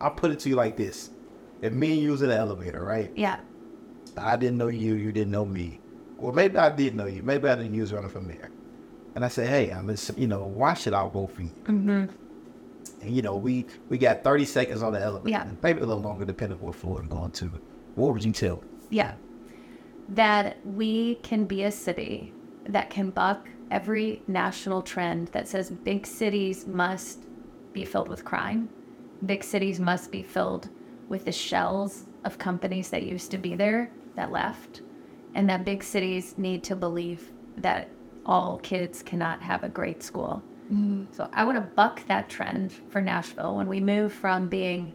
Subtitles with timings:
[0.00, 1.10] I'll put it to you like this:
[1.62, 3.12] If me and you was in the elevator, right?
[3.14, 3.40] Yeah.
[4.16, 5.80] I didn't know you, you didn't know me.
[6.16, 7.22] Well, maybe I did know you.
[7.22, 8.50] Maybe I didn't use running from there.
[9.14, 11.50] And I said, hey, I'm just, you know, why should I vote for you?
[11.64, 12.06] Mm-hmm.
[13.02, 15.30] And, you know, we we got 30 seconds on the elevator.
[15.30, 15.46] Yeah.
[15.62, 17.50] Maybe a little longer, depending on what floor I'm going to.
[17.94, 18.62] What would you tell?
[18.90, 19.14] Yeah.
[20.10, 22.32] That we can be a city
[22.66, 27.24] that can buck every national trend that says big cities must
[27.72, 28.68] be filled with crime.
[29.24, 30.68] Big cities must be filled
[31.08, 34.82] with the shells of companies that used to be there that left.
[35.34, 37.88] And that big cities need to believe that
[38.24, 40.42] all kids cannot have a great school.
[40.72, 41.04] Mm-hmm.
[41.12, 44.92] So I want to buck that trend for Nashville when we move from being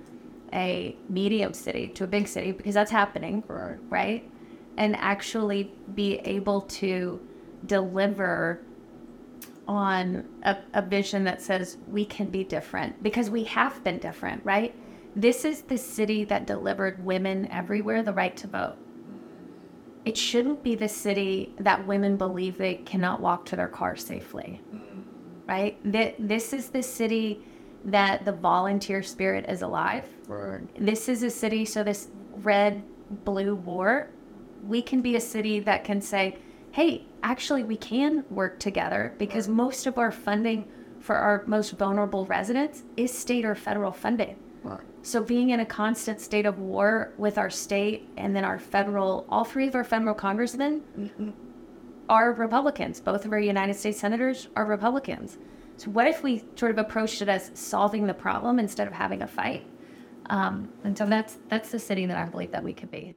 [0.53, 3.77] a medium city to a big city because that's happening, Right.
[3.89, 4.31] right?
[4.77, 7.19] And actually be able to
[7.65, 8.61] deliver
[9.71, 14.43] on a, a vision that says we can be different because we have been different,
[14.43, 14.75] right?
[15.15, 18.75] This is the city that delivered women everywhere the right to vote.
[20.03, 24.61] It shouldn't be the city that women believe they cannot walk to their car safely,
[25.47, 25.79] right?
[25.89, 27.41] That this is the city
[27.85, 30.05] that the volunteer spirit is alive.
[30.27, 30.61] Right.
[30.77, 32.09] This is a city, so this
[32.43, 32.83] red
[33.23, 34.09] blue war,
[34.67, 36.37] we can be a city that can say,
[36.71, 40.67] hey, actually, we can work together because most of our funding
[40.99, 44.37] for our most vulnerable residents is state or federal funding.
[44.63, 44.81] Right.
[45.01, 49.25] So being in a constant state of war with our state and then our federal,
[49.29, 51.33] all three of our federal congressmen
[52.07, 53.01] are Republicans.
[53.01, 55.39] Both of our United States senators are Republicans.
[55.77, 59.23] So what if we sort of approached it as solving the problem instead of having
[59.23, 59.65] a fight?
[60.27, 63.15] Um, and so that's that's the city that I believe that we could be.